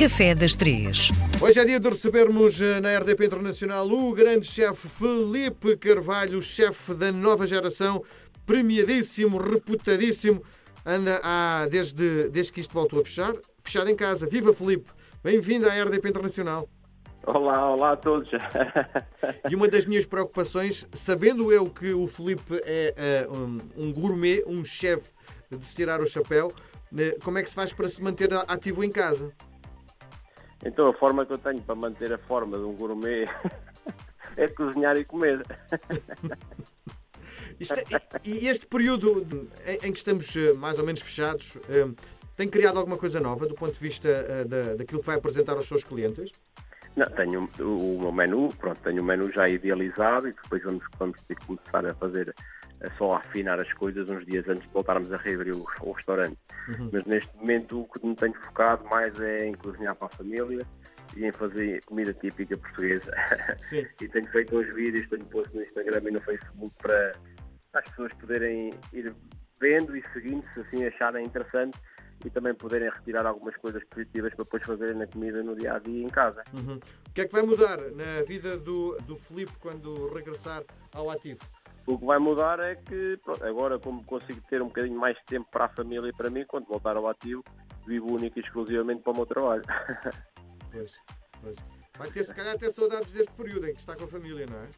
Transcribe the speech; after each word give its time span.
Café 0.00 0.34
das 0.34 0.54
Três. 0.54 1.10
Hoje 1.42 1.60
é 1.60 1.64
dia 1.66 1.78
de 1.78 1.86
recebermos 1.86 2.62
eh, 2.62 2.80
na 2.80 2.96
RDP 3.00 3.26
Internacional 3.26 3.86
o 3.86 4.14
grande 4.14 4.46
chefe 4.46 4.88
Felipe 4.88 5.76
Carvalho, 5.76 6.40
chefe 6.40 6.94
da 6.94 7.12
nova 7.12 7.46
geração, 7.46 8.02
premiadíssimo, 8.46 9.36
reputadíssimo. 9.36 10.42
Anda 10.86 11.20
há, 11.22 11.66
desde, 11.70 12.30
desde 12.30 12.50
que 12.50 12.60
isto 12.60 12.72
voltou 12.72 13.00
a 13.00 13.02
fechar, 13.02 13.34
fechado 13.62 13.90
em 13.90 13.94
casa. 13.94 14.26
Viva 14.26 14.54
Felipe! 14.54 14.90
Bem-vindo 15.22 15.68
à 15.68 15.84
RDP 15.84 16.08
Internacional. 16.08 16.66
Olá, 17.26 17.70
olá 17.70 17.92
a 17.92 17.96
todos. 17.96 18.30
E 19.50 19.54
uma 19.54 19.68
das 19.68 19.84
minhas 19.84 20.06
preocupações, 20.06 20.88
sabendo 20.94 21.52
eu 21.52 21.66
que 21.66 21.92
o 21.92 22.06
Felipe 22.06 22.58
é 22.64 22.94
eh, 22.96 23.28
um, 23.30 23.58
um 23.76 23.92
gourmet, 23.92 24.42
um 24.46 24.64
chefe 24.64 25.10
de 25.50 25.66
se 25.66 25.76
tirar 25.76 26.00
o 26.00 26.06
chapéu, 26.06 26.50
eh, 26.96 27.18
como 27.22 27.36
é 27.36 27.42
que 27.42 27.50
se 27.50 27.54
faz 27.54 27.70
para 27.70 27.86
se 27.86 28.02
manter 28.02 28.30
ativo 28.48 28.82
em 28.82 28.90
casa? 28.90 29.30
Então 30.64 30.86
a 30.88 30.92
forma 30.92 31.24
que 31.24 31.32
eu 31.32 31.38
tenho 31.38 31.60
para 31.62 31.74
manter 31.74 32.12
a 32.12 32.18
forma 32.18 32.58
de 32.58 32.64
um 32.64 32.74
gourmet 32.74 33.26
é 34.36 34.48
cozinhar 34.48 34.96
e 34.96 35.04
comer. 35.04 35.44
É- 37.60 38.20
e 38.24 38.48
este 38.48 38.66
período 38.66 39.26
em, 39.82 39.92
que 39.92 39.98
estamos 39.98 40.34
eh, 40.34 40.54
mais 40.54 40.78
ou 40.78 40.86
menos 40.86 41.02
fechados 41.02 41.58
eh, 41.68 41.86
tem 42.34 42.48
criado 42.48 42.78
alguma 42.78 42.96
coisa 42.96 43.20
nova 43.20 43.46
do 43.46 43.54
ponto 43.54 43.74
de 43.74 43.78
vista 43.78 44.08
eh, 44.08 44.44
da, 44.44 44.74
daquilo 44.76 45.00
que 45.00 45.06
vai 45.06 45.16
apresentar 45.16 45.52
aos 45.54 45.68
seus 45.68 45.84
clientes? 45.84 46.32
Não, 46.96 47.06
tenho 47.10 47.50
o, 47.60 47.96
o 47.96 48.00
meu 48.00 48.12
menu, 48.12 48.48
pronto, 48.58 48.80
tenho 48.80 49.02
o 49.02 49.04
menu 49.04 49.30
já 49.30 49.46
idealizado 49.46 50.28
e 50.28 50.32
depois 50.32 50.62
vamos, 50.62 50.84
vamos 50.98 51.20
ter 51.22 51.34
que 51.34 51.46
começar 51.46 51.84
a 51.84 51.94
fazer, 51.94 52.34
a 52.82 52.90
só 52.96 53.16
afinar 53.16 53.60
as 53.60 53.72
coisas 53.74 54.08
uns 54.08 54.24
dias 54.26 54.48
antes 54.48 54.62
de 54.62 54.72
voltarmos 54.72 55.12
a 55.12 55.16
reabrir 55.18 55.54
o, 55.54 55.66
o 55.82 55.92
restaurante. 55.92 56.36
Mas 56.92 57.04
neste 57.04 57.36
momento 57.36 57.80
o 57.80 57.88
que 57.88 58.06
me 58.06 58.14
tenho 58.14 58.34
focado 58.34 58.84
mais 58.88 59.18
é 59.20 59.46
em 59.46 59.54
cozinhar 59.54 59.94
para 59.94 60.06
a 60.06 60.10
família 60.10 60.66
e 61.16 61.24
em 61.24 61.32
fazer 61.32 61.84
comida 61.84 62.12
típica 62.14 62.56
portuguesa. 62.56 63.12
Sim. 63.58 63.86
e 64.00 64.08
tenho 64.08 64.26
feito 64.28 64.58
uns 64.58 64.72
vídeos, 64.74 65.08
tenho 65.08 65.24
posto 65.26 65.54
no 65.54 65.62
Instagram 65.62 66.00
e 66.08 66.10
no 66.12 66.20
Facebook 66.20 66.74
para 66.78 67.12
as 67.74 67.88
pessoas 67.90 68.12
poderem 68.14 68.70
ir 68.92 69.14
vendo 69.60 69.96
e 69.96 70.02
seguindo 70.12 70.44
se 70.54 70.60
assim 70.60 70.84
acharem 70.84 71.26
interessante 71.26 71.78
e 72.24 72.30
também 72.30 72.54
poderem 72.54 72.90
retirar 72.90 73.26
algumas 73.26 73.56
coisas 73.56 73.82
positivas 73.84 74.34
para 74.34 74.44
depois 74.44 74.62
fazerem 74.64 74.94
na 74.94 75.06
comida 75.06 75.42
no 75.42 75.56
dia 75.56 75.74
a 75.74 75.78
dia 75.78 76.04
em 76.04 76.08
casa. 76.08 76.42
Uhum. 76.52 76.76
O 76.76 77.12
que 77.12 77.22
é 77.22 77.26
que 77.26 77.32
vai 77.32 77.42
mudar 77.42 77.78
na 77.78 78.22
vida 78.26 78.58
do, 78.58 78.96
do 79.06 79.16
Felipe 79.16 79.52
quando 79.58 80.12
regressar 80.12 80.62
ao 80.92 81.10
ativo? 81.10 81.40
O 81.86 81.98
que 81.98 82.04
vai 82.04 82.18
mudar 82.18 82.60
é 82.60 82.76
que 82.76 83.18
pronto, 83.24 83.44
agora 83.44 83.78
como 83.78 84.04
consigo 84.04 84.40
ter 84.48 84.62
um 84.62 84.66
bocadinho 84.66 84.98
mais 84.98 85.16
de 85.16 85.24
tempo 85.24 85.48
para 85.50 85.64
a 85.64 85.68
família 85.68 86.08
e 86.08 86.12
para 86.12 86.30
mim, 86.30 86.44
quando 86.46 86.66
voltar 86.66 86.96
ao 86.96 87.08
ativo, 87.08 87.42
vivo 87.86 88.12
único 88.12 88.38
e 88.38 88.42
exclusivamente 88.42 89.02
para 89.02 89.12
o 89.12 89.16
meu 89.16 89.26
trabalho. 89.26 89.62
Pois, 90.72 91.00
pois. 91.42 91.56
Vai 91.98 92.08
ter, 92.12 92.22
se 92.22 92.32
calhar, 92.32 92.56
ter 92.56 92.70
saudades 92.70 93.12
deste 93.12 93.32
período 93.32 93.66
em 93.66 93.74
que 93.74 93.80
está 93.80 93.96
com 93.96 94.04
a 94.04 94.06
família, 94.06 94.46
não 94.46 94.56
é? 94.56 94.68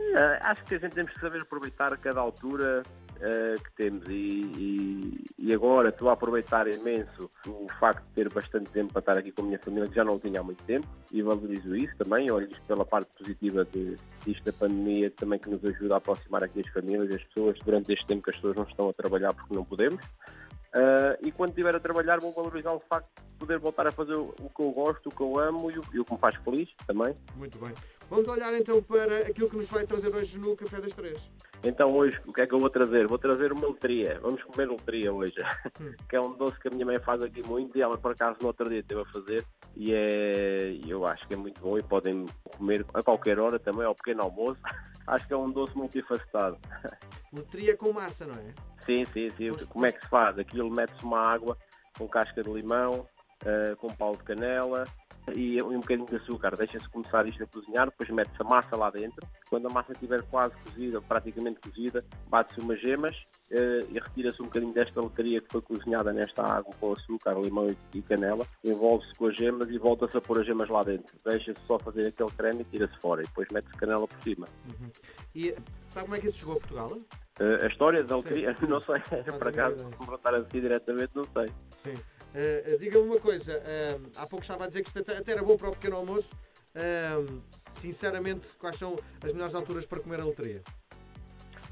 Eh, 0.00 0.38
acho 0.42 0.64
que 0.64 0.74
a 0.74 0.78
gente 0.78 0.94
temos 0.94 1.12
que 1.12 1.20
saber 1.20 1.42
aproveitar 1.42 1.96
cada 1.98 2.20
altura 2.20 2.82
eh, 3.20 3.54
que 3.62 3.72
temos 3.76 4.04
e, 4.08 4.42
e- 4.56 5.24
e 5.38 5.52
agora 5.54 5.90
estou 5.90 6.08
a 6.08 6.12
aproveitar 6.14 6.66
imenso 6.68 7.30
o 7.46 7.66
facto 7.78 8.02
de 8.08 8.12
ter 8.14 8.32
bastante 8.32 8.70
tempo 8.70 8.92
para 8.92 9.00
estar 9.00 9.18
aqui 9.18 9.30
com 9.32 9.42
a 9.42 9.44
minha 9.44 9.58
família, 9.58 9.88
que 9.88 9.94
já 9.94 10.04
não 10.04 10.18
tinha 10.18 10.40
há 10.40 10.42
muito 10.42 10.62
tempo, 10.64 10.86
e 11.12 11.20
valorizo 11.22 11.76
isso 11.76 11.94
também, 11.96 12.30
olho 12.30 12.48
isto 12.50 12.62
pela 12.66 12.84
parte 12.84 13.10
positiva 13.18 13.64
de, 13.66 13.96
disto 14.24 14.42
da 14.44 14.52
pandemia, 14.52 15.10
também 15.10 15.38
que 15.38 15.50
nos 15.50 15.64
ajuda 15.64 15.94
a 15.94 15.98
aproximar 15.98 16.42
aqui 16.44 16.60
as 16.60 16.68
famílias 16.72 17.10
e 17.10 17.14
as 17.16 17.22
pessoas 17.24 17.58
durante 17.64 17.92
este 17.92 18.06
tempo 18.06 18.22
que 18.22 18.30
as 18.30 18.36
pessoas 18.36 18.56
não 18.56 18.64
estão 18.64 18.88
a 18.88 18.92
trabalhar 18.92 19.34
porque 19.34 19.54
não 19.54 19.64
podemos. 19.64 20.04
Eh, 20.76 21.18
e 21.26 21.32
quando 21.32 21.50
estiver 21.50 21.76
a 21.76 21.78
trabalhar 21.80 22.18
vou 22.18 22.32
valorizar 22.32 22.72
o 22.72 22.80
facto 22.80 23.06
de 23.16 23.38
poder 23.38 23.58
voltar 23.58 23.86
a 23.86 23.92
fazer 23.92 24.16
o 24.16 24.34
o 24.40 24.48
que 24.50 24.62
eu 24.64 24.72
gosto, 24.72 25.08
o 25.08 25.14
que 25.14 25.20
eu 25.20 25.38
amo 25.38 25.70
e 25.70 25.78
o, 25.78 25.82
e 25.92 26.00
o 26.00 26.04
que 26.04 26.12
me 26.12 26.18
faz 26.18 26.34
feliz 26.42 26.68
também. 26.86 27.14
Muito 27.36 27.58
bem. 27.58 27.72
Vamos 28.10 28.28
olhar 28.28 28.54
então 28.54 28.82
para 28.82 29.18
aquilo 29.26 29.48
que 29.48 29.56
nos 29.56 29.68
vai 29.68 29.84
trazer 29.86 30.14
hoje 30.14 30.38
no 30.38 30.54
Café 30.56 30.80
das 30.80 30.94
Três. 30.94 31.30
Então 31.64 31.88
hoje 31.96 32.20
o 32.26 32.32
que 32.32 32.42
é 32.42 32.46
que 32.46 32.54
eu 32.54 32.58
vou 32.58 32.68
trazer? 32.70 33.06
Vou 33.08 33.18
trazer 33.18 33.52
uma 33.52 33.68
letria. 33.68 34.18
Vamos 34.20 34.42
comer 34.44 34.68
letria 34.68 35.12
hoje. 35.12 35.34
que 36.08 36.14
é 36.16 36.20
um 36.20 36.32
doce 36.36 36.58
que 36.60 36.68
a 36.68 36.70
minha 36.70 36.84
mãe 36.86 37.00
faz 37.00 37.22
aqui 37.22 37.42
muito 37.46 37.76
e 37.76 37.82
ela 37.82 37.96
por 37.98 38.12
acaso 38.12 38.38
no 38.40 38.48
outro 38.48 38.68
dia 38.68 38.80
esteve 38.80 39.00
a 39.00 39.06
fazer 39.06 39.44
e 39.76 39.92
é, 39.92 40.78
eu 40.86 41.04
acho 41.06 41.26
que 41.26 41.34
é 41.34 41.36
muito 41.36 41.60
bom 41.60 41.78
e 41.78 41.82
podem 41.82 42.24
comer 42.56 42.84
a 42.94 43.02
qualquer 43.02 43.38
hora 43.40 43.58
também, 43.58 43.84
ao 43.84 43.94
pequeno 43.94 44.22
almoço. 44.22 44.60
acho 45.06 45.26
que 45.26 45.32
é 45.32 45.36
um 45.36 45.50
doce 45.50 45.76
multifacetado. 45.76 46.58
Letria 47.32 47.76
com 47.76 47.92
massa, 47.92 48.26
não 48.26 48.34
é? 48.34 48.54
Sim, 48.84 49.04
sim, 49.06 49.30
sim. 49.30 49.48
Pois- 49.50 49.64
Como 49.64 49.86
é 49.86 49.92
que 49.92 50.00
se 50.00 50.08
faz? 50.08 50.38
Aquilo 50.38 50.70
mete-se 50.70 51.02
uma 51.04 51.20
água 51.20 51.56
com 51.98 52.06
casca 52.06 52.42
de 52.42 52.50
limão, 52.52 53.06
eh, 53.44 53.74
com 53.76 53.88
pau 53.88 54.12
de 54.12 54.22
canela 54.22 54.84
e 55.32 55.62
um 55.62 55.80
bocadinho 55.80 56.06
de 56.06 56.16
açúcar. 56.16 56.56
Deixa-se 56.56 56.88
começar 56.88 57.26
isto 57.26 57.42
a 57.42 57.46
cozinhar, 57.46 57.86
depois 57.88 58.10
mete-se 58.10 58.40
a 58.40 58.44
massa 58.44 58.76
lá 58.76 58.90
dentro. 58.90 59.26
Quando 59.48 59.66
a 59.68 59.70
massa 59.72 59.92
estiver 59.92 60.22
quase 60.24 60.54
cozida, 60.64 61.00
praticamente 61.00 61.60
cozida, 61.60 62.04
bate-se 62.28 62.60
umas 62.60 62.80
gemas 62.80 63.16
eh, 63.50 63.80
e 63.90 63.98
retira-se 63.98 64.40
um 64.42 64.46
bocadinho 64.46 64.72
desta 64.74 65.00
lotaria 65.00 65.40
que 65.40 65.50
foi 65.50 65.62
cozinhada 65.62 66.12
nesta 66.12 66.42
água 66.42 66.72
com 66.78 66.92
açúcar, 66.92 67.34
limão 67.40 67.66
e- 67.94 68.02
canela. 68.02 68.46
Envolve-se 68.62 69.14
com 69.14 69.26
as 69.28 69.36
gemas 69.36 69.68
e 69.70 69.78
volta-se 69.78 70.16
a 70.16 70.20
pôr 70.20 70.40
as 70.40 70.46
gemas 70.46 70.68
lá 70.68 70.82
dentro. 70.82 71.16
Deixa-se 71.24 71.60
só 71.66 71.78
fazer 71.78 72.08
aquele 72.08 72.30
creme 72.30 72.60
e 72.60 72.64
tira-se 72.64 72.96
fora. 73.00 73.22
E 73.22 73.26
depois 73.26 73.48
mete-se 73.50 73.74
canela 73.76 74.06
por 74.06 74.20
cima. 74.22 74.46
E 75.34 75.54
sabe 75.86 76.06
como 76.06 76.16
é 76.16 76.20
que 76.20 76.26
isso 76.26 76.38
chegou 76.40 76.54
a 76.56 76.58
Portugal? 76.58 76.98
Eh, 77.40 77.64
a 77.64 77.66
história 77.66 78.02
da 78.04 78.08
Sim. 78.18 78.28
loteria, 78.28 78.56
não 78.68 78.80
sei, 78.80 79.00
por 79.38 79.48
acaso, 79.48 79.84
me 79.86 80.06
botar 80.06 80.34
assim 80.34 80.60
diretamente, 80.60 81.10
não 81.14 81.24
sei. 81.24 81.50
Sim. 81.76 81.94
Eh, 82.34 82.62
eh, 82.66 82.76
Diga-me 82.78 83.06
uma 83.06 83.18
coisa. 83.20 83.52
eh, 83.64 83.98
há 84.16 84.26
pouco 84.26 84.42
estava 84.42 84.64
a 84.64 84.66
dizer 84.68 84.82
que 84.82 84.88
isto 84.88 84.98
até 84.98 85.16
até 85.18 85.32
era 85.32 85.42
bom 85.42 85.56
para 85.56 85.68
o 85.68 85.72
pequeno 85.72 85.96
almoço. 85.96 86.34
Eh, 86.74 87.24
sinceramente, 87.70 88.56
quais 88.56 88.76
são 88.76 88.96
as 89.22 89.32
melhores 89.32 89.54
alturas 89.54 89.86
para 89.86 90.00
comer 90.00 90.20
a 90.20 90.24
letria? 90.24 90.62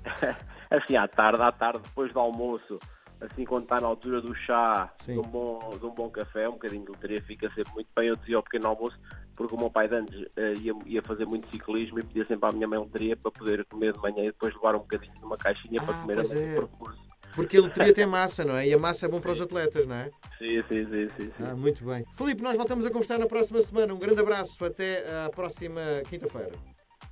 assim 0.70 0.96
à 0.96 1.06
tarde, 1.08 1.42
à 1.42 1.52
tarde, 1.52 1.80
depois 1.82 2.12
do 2.12 2.18
almoço, 2.20 2.78
assim 3.20 3.44
quando 3.44 3.64
está 3.64 3.80
na 3.80 3.86
altura 3.88 4.20
do 4.20 4.34
chá, 4.34 4.92
Sim. 5.00 5.14
de 5.14 5.18
um, 5.18 5.22
bom, 5.30 5.58
de 5.78 5.84
um 5.84 5.90
bom 5.90 6.08
café, 6.10 6.48
um 6.48 6.52
bocadinho 6.52 6.84
de 6.84 6.90
loteria 6.90 7.22
fica 7.22 7.48
sempre 7.54 7.72
muito 7.74 7.88
bem. 7.96 8.08
Eu 8.08 8.16
dizia 8.16 8.36
ao 8.36 8.42
pequeno 8.42 8.68
almoço, 8.68 8.96
porque 9.36 9.54
o 9.54 9.58
meu 9.58 9.70
pai 9.70 9.88
de 9.88 9.96
antes 9.96 10.26
eh, 10.36 10.54
ia, 10.54 10.72
ia 10.86 11.02
fazer 11.02 11.24
muito 11.26 11.48
ciclismo 11.50 11.98
e 11.98 12.04
pedia 12.04 12.26
sempre 12.26 12.48
à 12.48 12.52
minha 12.52 12.68
mãe 12.68 12.78
loteria 12.78 13.16
para 13.16 13.30
poder 13.32 13.64
comer 13.66 13.92
de 13.92 13.98
manhã 13.98 14.22
e 14.22 14.26
depois 14.26 14.54
levar 14.54 14.76
um 14.76 14.80
bocadinho 14.80 15.14
numa 15.20 15.36
caixinha 15.36 15.82
para 15.82 15.94
Ah, 15.96 16.00
comer 16.00 16.18
a 16.20 16.22
é. 16.22 16.54
percurso. 16.54 17.11
Porque 17.34 17.56
a 17.56 17.62
letria 17.62 17.92
tem 17.92 18.06
massa, 18.06 18.44
não 18.44 18.56
é? 18.56 18.68
E 18.68 18.74
a 18.74 18.78
massa 18.78 19.06
é 19.06 19.08
bom 19.08 19.20
para 19.20 19.32
os 19.32 19.40
atletas, 19.40 19.86
não 19.86 19.96
é? 19.96 20.10
Sim, 20.38 20.62
sim, 20.68 20.86
sim, 20.86 21.08
sim. 21.16 21.32
sim. 21.36 21.44
Ah, 21.44 21.54
muito 21.54 21.84
bem. 21.84 22.04
Filipe, 22.16 22.42
nós 22.42 22.56
voltamos 22.56 22.84
a 22.86 22.90
conversar 22.90 23.18
na 23.18 23.26
próxima 23.26 23.60
semana. 23.62 23.94
Um 23.94 23.98
grande 23.98 24.20
abraço. 24.20 24.64
Até 24.64 25.04
à 25.24 25.30
próxima 25.30 25.80
quinta-feira. 26.08 26.52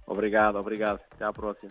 Obrigado, 0.07 0.57
obrigado. 0.57 1.01
Até 1.13 1.25
à 1.25 1.33
próxima. 1.33 1.71